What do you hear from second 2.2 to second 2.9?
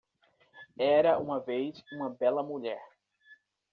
mulher